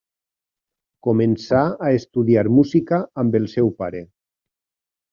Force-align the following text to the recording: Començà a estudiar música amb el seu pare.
Començà 1.07 1.59
a 1.89 1.93
estudiar 1.99 2.47
música 2.57 3.03
amb 3.25 3.41
el 3.41 3.49
seu 3.55 3.73
pare. 3.85 4.07